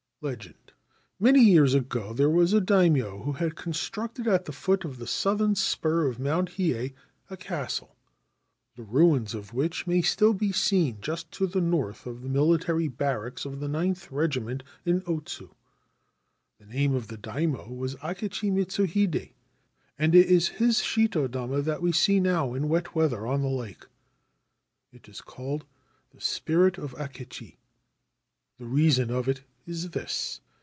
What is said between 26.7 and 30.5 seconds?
of Akechi. 'The reason of it is this.